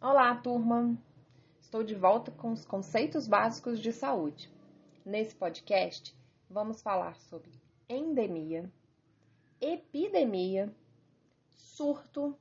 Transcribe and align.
Olá, 0.00 0.32
turma! 0.36 0.96
Estou 1.60 1.82
de 1.82 1.96
volta 1.96 2.30
com 2.30 2.52
os 2.52 2.64
conceitos 2.64 3.26
básicos 3.26 3.80
de 3.80 3.92
saúde. 3.92 4.48
Nesse 5.04 5.34
podcast, 5.34 6.16
vamos 6.48 6.80
falar 6.80 7.16
sobre 7.16 7.50
endemia, 7.88 8.72
epidemia, 9.60 10.72
surto 11.48 12.38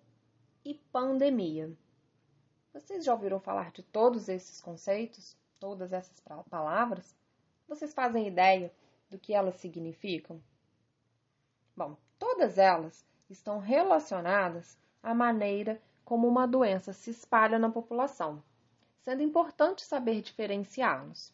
e 0.64 0.76
pandemia. 0.76 1.76
Vocês 2.72 3.04
já 3.04 3.12
ouviram 3.12 3.40
falar 3.40 3.72
de 3.72 3.82
todos 3.82 4.30
esses 4.30 4.62
conceitos, 4.62 5.36
todas 5.60 5.92
essas 5.92 6.22
palavras? 6.52 7.18
Vocês 7.68 7.92
fazem 7.92 8.28
ideia 8.28 8.72
do 9.10 9.18
que 9.18 9.34
elas 9.34 9.56
significam? 9.56 10.40
Bom, 11.76 11.98
todas 12.20 12.60
elas 12.60 13.04
estão 13.28 13.58
relacionadas 13.58 14.78
à 15.02 15.16
maneira 15.16 15.82
como 16.08 16.26
uma 16.26 16.48
doença 16.48 16.94
se 16.94 17.10
espalha 17.10 17.60
na 17.60 17.70
população, 17.70 18.42
sendo 19.02 19.22
importante 19.22 19.84
saber 19.84 20.22
diferenciá-los. 20.22 21.34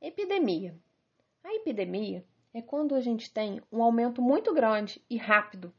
Epidemia. 0.00 0.78
A 1.42 1.52
epidemia 1.52 2.24
é 2.54 2.62
quando 2.62 2.94
a 2.94 3.00
gente 3.00 3.28
tem 3.28 3.60
um 3.72 3.82
aumento 3.82 4.22
muito 4.22 4.54
grande 4.54 5.04
e 5.10 5.16
rápido, 5.16 5.74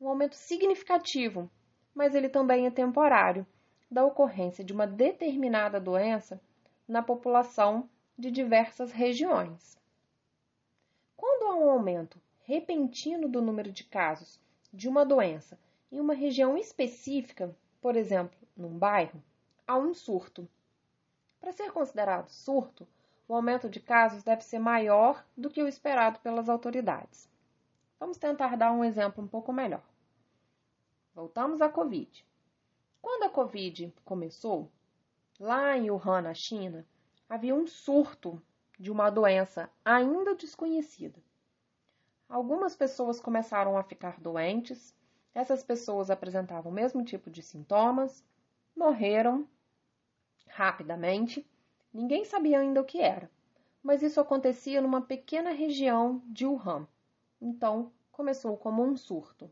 um 0.00 0.08
aumento 0.08 0.34
significativo, 0.34 1.50
mas 1.94 2.14
ele 2.14 2.30
também 2.30 2.64
é 2.64 2.70
temporário, 2.70 3.46
da 3.90 4.02
ocorrência 4.06 4.64
de 4.64 4.72
uma 4.72 4.86
determinada 4.86 5.78
doença 5.78 6.40
na 6.88 7.02
população 7.02 7.86
de 8.18 8.30
diversas 8.30 8.92
regiões. 8.92 9.78
Quando 11.18 11.52
há 11.52 11.54
um 11.54 11.68
aumento 11.68 12.18
repentino 12.44 13.28
do 13.28 13.42
número 13.42 13.70
de 13.70 13.84
casos 13.84 14.40
de 14.72 14.88
uma 14.88 15.04
doença 15.04 15.58
em 15.90 16.00
uma 16.00 16.14
região 16.14 16.56
específica, 16.56 17.56
por 17.80 17.96
exemplo, 17.96 18.38
num 18.56 18.76
bairro, 18.78 19.22
há 19.66 19.76
um 19.76 19.94
surto. 19.94 20.48
Para 21.40 21.52
ser 21.52 21.70
considerado 21.72 22.28
surto, 22.28 22.86
o 23.28 23.34
aumento 23.34 23.68
de 23.68 23.80
casos 23.80 24.22
deve 24.22 24.42
ser 24.42 24.58
maior 24.58 25.24
do 25.36 25.50
que 25.50 25.62
o 25.62 25.68
esperado 25.68 26.20
pelas 26.20 26.48
autoridades. 26.48 27.28
Vamos 27.98 28.18
tentar 28.18 28.56
dar 28.56 28.72
um 28.72 28.84
exemplo 28.84 29.22
um 29.22 29.28
pouco 29.28 29.52
melhor. 29.52 29.82
Voltamos 31.14 31.62
à 31.62 31.68
Covid. 31.68 32.26
Quando 33.00 33.24
a 33.24 33.30
Covid 33.30 33.94
começou, 34.04 34.70
lá 35.38 35.76
em 35.76 35.90
Wuhan, 35.90 36.22
na 36.22 36.34
China, 36.34 36.86
havia 37.28 37.54
um 37.54 37.66
surto 37.66 38.42
de 38.78 38.90
uma 38.90 39.10
doença 39.10 39.70
ainda 39.84 40.34
desconhecida. 40.34 41.18
Algumas 42.28 42.76
pessoas 42.76 43.20
começaram 43.20 43.78
a 43.78 43.82
ficar 43.82 44.20
doentes 44.20 44.94
essas 45.36 45.62
pessoas 45.62 46.08
apresentavam 46.08 46.72
o 46.72 46.74
mesmo 46.74 47.04
tipo 47.04 47.30
de 47.30 47.42
sintomas, 47.42 48.24
morreram 48.74 49.46
rapidamente, 50.48 51.46
ninguém 51.92 52.24
sabia 52.24 52.58
ainda 52.58 52.80
o 52.80 52.84
que 52.84 53.02
era, 53.02 53.30
mas 53.82 54.02
isso 54.02 54.18
acontecia 54.18 54.80
numa 54.80 55.02
pequena 55.02 55.50
região 55.50 56.22
de 56.24 56.46
Wuhan. 56.46 56.88
Então, 57.38 57.92
começou 58.10 58.56
como 58.56 58.82
um 58.82 58.96
surto. 58.96 59.50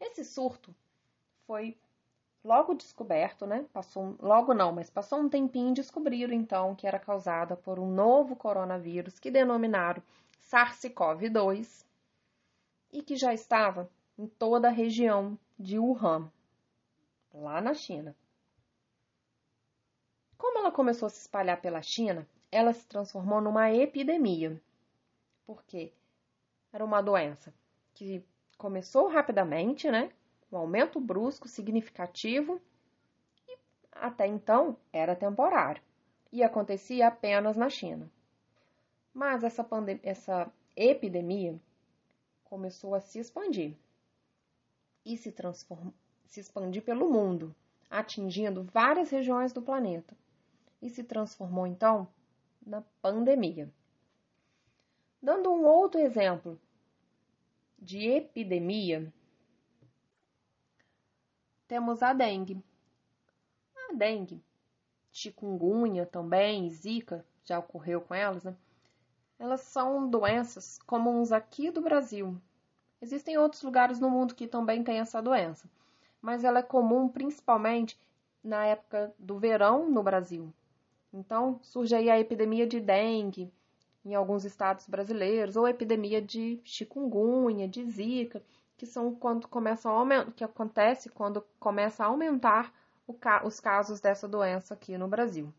Esse 0.00 0.24
surto 0.24 0.74
foi 1.46 1.78
logo 2.42 2.74
descoberto, 2.74 3.46
né? 3.46 3.64
Passou 3.72 4.16
logo 4.20 4.52
não, 4.52 4.72
mas 4.72 4.90
passou 4.90 5.20
um 5.20 5.28
tempinho 5.28 5.72
descobriram 5.72 6.34
então 6.34 6.74
que 6.74 6.88
era 6.88 6.98
causada 6.98 7.56
por 7.56 7.78
um 7.78 7.88
novo 7.88 8.34
coronavírus 8.34 9.20
que 9.20 9.30
denominaram 9.30 10.02
SARS-CoV-2 10.50 11.84
e 12.92 13.02
que 13.04 13.14
já 13.14 13.32
estava 13.32 13.88
em 14.18 14.26
toda 14.26 14.68
a 14.68 14.72
região 14.72 15.38
de 15.58 15.78
Wuhan, 15.78 16.30
lá 17.32 17.60
na 17.60 17.74
China. 17.74 18.14
Como 20.36 20.58
ela 20.58 20.72
começou 20.72 21.06
a 21.06 21.10
se 21.10 21.20
espalhar 21.20 21.60
pela 21.60 21.80
China, 21.82 22.28
ela 22.50 22.72
se 22.72 22.86
transformou 22.86 23.40
numa 23.40 23.70
epidemia. 23.72 24.60
Porque 25.46 25.92
era 26.72 26.84
uma 26.84 27.00
doença 27.00 27.54
que 27.94 28.24
começou 28.58 29.08
rapidamente, 29.08 29.90
né? 29.90 30.12
Um 30.50 30.56
aumento 30.56 31.00
brusco, 31.00 31.48
significativo, 31.48 32.60
e 33.48 33.56
até 33.92 34.26
então 34.26 34.76
era 34.92 35.16
temporário 35.16 35.82
e 36.30 36.42
acontecia 36.42 37.08
apenas 37.08 37.56
na 37.56 37.68
China. 37.68 38.10
Mas 39.12 39.44
essa, 39.44 39.66
essa 40.02 40.52
epidemia 40.74 41.60
começou 42.44 42.94
a 42.94 43.00
se 43.00 43.18
expandir 43.18 43.76
e 45.04 45.16
se, 45.16 45.34
se 46.26 46.40
expandir 46.40 46.82
pelo 46.82 47.10
mundo, 47.10 47.54
atingindo 47.90 48.62
várias 48.62 49.10
regiões 49.10 49.52
do 49.52 49.60
planeta, 49.60 50.16
e 50.80 50.88
se 50.88 51.04
transformou 51.04 51.66
então 51.66 52.08
na 52.64 52.82
pandemia. 53.00 53.72
Dando 55.20 55.52
um 55.52 55.64
outro 55.64 56.00
exemplo 56.00 56.60
de 57.78 58.08
epidemia, 58.08 59.12
temos 61.68 62.02
a 62.02 62.12
dengue. 62.12 62.62
A 63.88 63.94
dengue, 63.94 64.42
chikungunya 65.12 66.06
também, 66.06 66.68
zika, 66.70 67.24
já 67.44 67.58
ocorreu 67.58 68.00
com 68.00 68.14
elas, 68.14 68.44
né? 68.44 68.56
Elas 69.38 69.62
são 69.62 70.08
doenças 70.08 70.78
comuns 70.86 71.32
aqui 71.32 71.70
do 71.70 71.80
Brasil, 71.80 72.40
Existem 73.02 73.36
outros 73.36 73.62
lugares 73.62 73.98
no 73.98 74.08
mundo 74.08 74.32
que 74.32 74.46
também 74.46 74.84
têm 74.84 75.00
essa 75.00 75.20
doença, 75.20 75.68
mas 76.20 76.44
ela 76.44 76.60
é 76.60 76.62
comum 76.62 77.08
principalmente 77.08 77.98
na 78.44 78.64
época 78.64 79.12
do 79.18 79.40
verão 79.40 79.90
no 79.90 80.04
Brasil. 80.04 80.54
Então, 81.12 81.58
surge 81.62 81.96
aí 81.96 82.08
a 82.08 82.20
epidemia 82.20 82.64
de 82.64 82.78
dengue 82.78 83.52
em 84.04 84.14
alguns 84.14 84.44
estados 84.44 84.86
brasileiros, 84.86 85.56
ou 85.56 85.66
epidemia 85.66 86.22
de 86.22 86.60
chikungunya, 86.64 87.66
de 87.68 87.84
zika, 87.84 88.40
que 88.76 88.86
são 88.86 89.12
quando 89.14 89.48
começam 89.48 89.92
a 89.98 90.24
que 90.30 90.44
acontece 90.44 91.08
quando 91.08 91.44
começa 91.58 92.04
a 92.04 92.06
aumentar 92.06 92.72
ca 93.20 93.44
os 93.44 93.60
casos 93.60 94.00
dessa 94.00 94.28
doença 94.28 94.74
aqui 94.74 94.96
no 94.96 95.08
Brasil. 95.08 95.52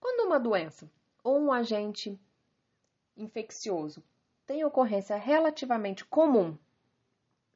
Quando 0.00 0.26
uma 0.26 0.40
doença 0.40 0.90
ou 1.22 1.38
um 1.38 1.52
agente 1.52 2.18
infeccioso 3.16 4.02
tem 4.46 4.64
ocorrência 4.64 5.16
relativamente 5.16 6.04
comum 6.04 6.56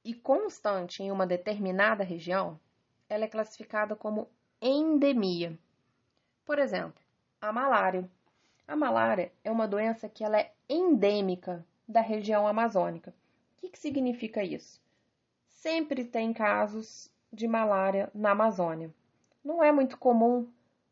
e 0.05 0.15
constante 0.15 1.03
em 1.03 1.11
uma 1.11 1.27
determinada 1.27 2.03
região, 2.03 2.59
ela 3.09 3.25
é 3.25 3.29
classificada 3.29 3.95
como 3.95 4.29
endemia. 4.61 5.59
Por 6.45 6.59
exemplo, 6.59 7.01
a 7.41 7.53
malária. 7.53 8.09
A 8.67 8.77
malária 8.77 9.33
é 9.45 9.51
uma 9.51 9.69
doença 9.69 10.09
que 10.09 10.25
ela 10.25 10.39
é 10.39 10.53
endêmica 10.69 11.65
da 11.87 12.01
região 12.01 12.47
amazônica. 12.47 13.15
O 13.57 13.61
que, 13.61 13.71
que 13.71 13.79
significa 13.79 14.43
isso? 14.43 14.81
Sempre 15.49 16.05
tem 16.05 16.33
casos 16.33 17.11
de 17.33 17.47
malária 17.49 18.11
na 18.15 18.31
Amazônia. 18.31 18.93
Não 19.45 19.63
é 19.63 19.73
muito 19.73 19.99
comum 19.99 20.49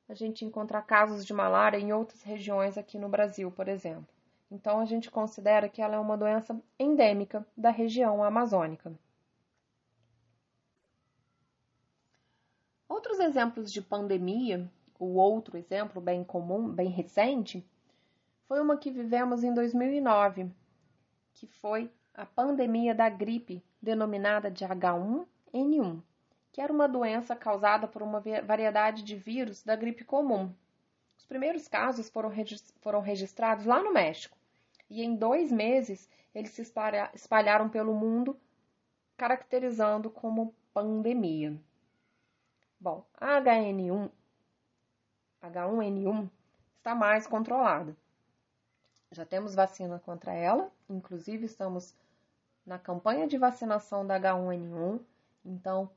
a 0.08 0.14
gente 0.14 0.44
encontrar 0.44 0.82
casos 0.82 1.24
de 1.24 1.32
malária 1.32 1.78
em 1.78 1.92
outras 1.92 2.22
regiões 2.22 2.78
aqui 2.78 2.98
no 2.98 3.08
Brasil, 3.08 3.50
por 3.50 3.68
exemplo. 3.68 4.15
Então, 4.50 4.78
a 4.78 4.84
gente 4.84 5.10
considera 5.10 5.68
que 5.68 5.82
ela 5.82 5.96
é 5.96 5.98
uma 5.98 6.16
doença 6.16 6.60
endêmica 6.78 7.46
da 7.56 7.70
região 7.70 8.22
amazônica. 8.22 8.92
Outros 12.88 13.18
exemplos 13.18 13.72
de 13.72 13.82
pandemia, 13.82 14.70
o 14.98 15.16
outro 15.16 15.56
exemplo 15.56 16.00
bem 16.00 16.22
comum, 16.22 16.68
bem 16.68 16.88
recente, 16.88 17.66
foi 18.46 18.60
uma 18.60 18.76
que 18.76 18.90
vivemos 18.90 19.42
em 19.42 19.52
2009, 19.52 20.50
que 21.34 21.46
foi 21.48 21.90
a 22.14 22.24
pandemia 22.24 22.94
da 22.94 23.08
gripe, 23.08 23.62
denominada 23.82 24.48
de 24.48 24.64
H1N1, 24.64 26.00
que 26.52 26.60
era 26.60 26.72
uma 26.72 26.88
doença 26.88 27.34
causada 27.34 27.88
por 27.88 28.00
uma 28.00 28.22
variedade 28.44 29.02
de 29.02 29.16
vírus 29.16 29.64
da 29.64 29.74
gripe 29.74 30.04
comum. 30.04 30.54
Os 31.18 31.26
primeiros 31.26 31.66
casos 31.66 32.08
foram, 32.08 32.30
registrados 33.00 33.66
lá 33.66 33.82
no 33.82 33.92
México 33.92 34.35
e 34.88 35.02
em 35.02 35.16
dois 35.16 35.50
meses 35.50 36.08
eles 36.34 36.50
se 36.50 36.62
espalharam 37.14 37.68
pelo 37.68 37.94
mundo, 37.94 38.38
caracterizando 39.16 40.10
como 40.10 40.54
pandemia. 40.74 41.58
Bom, 42.78 43.06
a 43.14 43.40
HN1, 43.40 44.10
H1N1 45.42 46.30
está 46.76 46.94
mais 46.94 47.26
controlada. 47.26 47.96
Já 49.10 49.24
temos 49.24 49.54
vacina 49.54 49.98
contra 49.98 50.32
ela, 50.34 50.70
inclusive 50.88 51.46
estamos 51.46 51.94
na 52.66 52.78
campanha 52.78 53.26
de 53.26 53.38
vacinação 53.38 54.06
da 54.06 54.20
H1N1, 54.20 55.00
então 55.44 55.90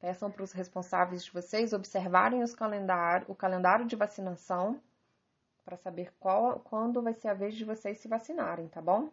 peçam 0.00 0.30
para 0.30 0.42
os 0.42 0.52
responsáveis 0.52 1.24
de 1.24 1.30
vocês 1.30 1.72
observarem 1.72 2.42
calendário, 2.56 3.26
o 3.28 3.34
calendário 3.34 3.86
de 3.86 3.94
vacinação 3.94 4.80
para 5.64 5.76
saber 5.76 6.12
qual, 6.20 6.60
quando 6.60 7.02
vai 7.02 7.14
ser 7.14 7.28
a 7.28 7.34
vez 7.34 7.54
de 7.54 7.64
vocês 7.64 7.98
se 7.98 8.08
vacinarem, 8.08 8.68
tá 8.68 8.82
bom? 8.82 9.10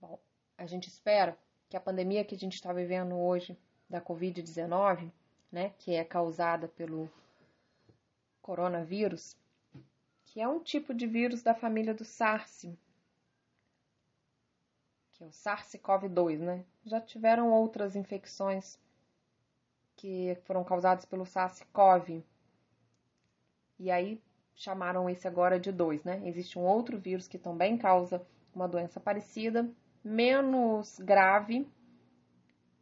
Bom, 0.00 0.18
a 0.58 0.66
gente 0.66 0.88
espera 0.88 1.36
que 1.68 1.76
a 1.76 1.80
pandemia 1.80 2.24
que 2.24 2.34
a 2.34 2.38
gente 2.38 2.54
está 2.54 2.72
vivendo 2.72 3.16
hoje 3.16 3.58
da 3.88 4.00
Covid-19, 4.00 5.10
né, 5.50 5.70
que 5.78 5.94
é 5.94 6.04
causada 6.04 6.68
pelo 6.68 7.10
coronavírus, 8.42 9.36
que 10.24 10.40
é 10.40 10.46
um 10.46 10.60
tipo 10.60 10.94
de 10.94 11.06
vírus 11.06 11.42
da 11.42 11.54
família 11.54 11.94
do 11.94 12.04
SARS, 12.04 12.66
que 15.12 15.24
é 15.24 15.26
o 15.26 15.30
SARS-CoV-2, 15.30 16.38
né? 16.38 16.64
Já 16.84 17.00
tiveram 17.00 17.50
outras 17.50 17.94
infecções 17.96 18.78
que 19.96 20.34
foram 20.44 20.64
causadas 20.64 21.04
pelo 21.04 21.24
SARS-CoV. 21.24 22.24
E 23.78 23.90
aí 23.90 24.22
chamaram 24.54 25.08
esse 25.08 25.26
agora 25.26 25.58
de 25.58 25.72
2, 25.72 26.04
né? 26.04 26.20
Existe 26.24 26.58
um 26.58 26.62
outro 26.62 26.98
vírus 26.98 27.26
que 27.26 27.38
também 27.38 27.78
causa 27.78 28.24
uma 28.54 28.68
doença 28.68 29.00
parecida, 29.00 29.70
menos 30.04 30.98
grave, 30.98 31.66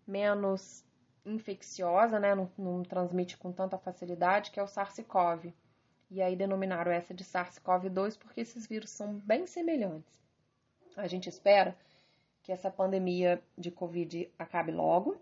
menos 0.06 0.84
infecciosa, 1.24 2.18
né? 2.18 2.34
Não, 2.34 2.50
não 2.58 2.82
transmite 2.82 3.36
com 3.36 3.52
tanta 3.52 3.78
facilidade, 3.78 4.50
que 4.50 4.58
é 4.58 4.62
o 4.62 4.66
SARS-CoV. 4.66 5.52
E 6.10 6.22
aí 6.22 6.34
denominaram 6.34 6.90
essa 6.90 7.12
de 7.12 7.22
SARS-CoV-2 7.22 8.18
porque 8.18 8.40
esses 8.40 8.66
vírus 8.66 8.90
são 8.90 9.14
bem 9.14 9.46
semelhantes. 9.46 10.18
A 10.96 11.06
gente 11.06 11.28
espera 11.28 11.76
que 12.42 12.50
essa 12.50 12.70
pandemia 12.70 13.42
de 13.56 13.70
Covid 13.70 14.32
acabe 14.38 14.72
logo, 14.72 15.16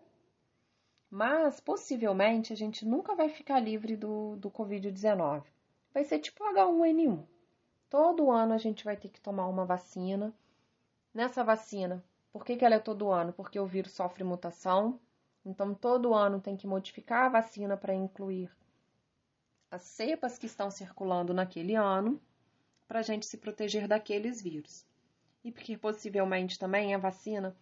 mas 1.11 1.61
possivelmente 1.61 2.53
a 2.53 2.57
gente 2.57 2.87
nunca 2.87 3.15
vai 3.15 3.29
ficar 3.29 3.59
livre 3.59 3.97
do, 3.97 4.37
do 4.37 4.51
Covid-19 4.51 5.43
vai 5.97 6.05
ser 6.05 6.19
tipo 6.19 6.45
H1N1. 6.45 7.25
Todo 7.89 8.31
ano 8.31 8.53
a 8.53 8.59
gente 8.59 8.85
vai 8.85 8.99
ter 8.99 9.09
que 9.09 9.19
tomar 9.19 9.49
uma 9.49 9.65
vacina. 9.65 10.31
Nessa 11.15 11.43
vacina, 11.43 12.05
por 12.31 12.45
que, 12.45 12.55
que 12.55 12.67
ela 12.67 12.75
é 12.75 12.79
todo 12.79 13.11
ano? 13.11 13.33
Porque 13.33 13.59
o 13.59 13.65
vírus 13.65 13.93
sofre 13.93 14.23
mutação. 14.23 15.01
Então, 15.43 15.75
todo 15.75 16.13
ano 16.13 16.39
tem 16.39 16.55
que 16.55 16.67
modificar 16.67 17.25
a 17.25 17.29
vacina 17.31 17.79
para 17.79 17.95
incluir 17.95 18.55
as 19.71 19.85
cepas 19.85 20.37
que 20.37 20.45
estão 20.45 20.71
circulando 20.71 21.33
naquele 21.33 21.75
ano, 21.75 22.21
para 22.87 22.99
a 22.99 23.03
gente 23.03 23.25
se 23.25 23.39
proteger 23.39 23.89
daqueles 23.89 24.43
vírus. 24.43 24.85
E 25.43 25.51
porque 25.51 25.79
possivelmente 25.79 26.59
também 26.59 26.95
a 26.95 26.99
vacina 26.99 27.57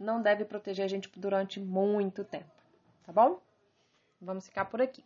não 0.00 0.22
deve 0.22 0.46
proteger 0.46 0.86
a 0.86 0.88
gente 0.88 1.10
durante 1.20 1.60
muito 1.60 2.24
tempo, 2.24 2.50
tá 3.04 3.12
bom? 3.12 3.42
Vamos 4.22 4.46
ficar 4.46 4.64
por 4.64 4.80
aqui. 4.80 5.04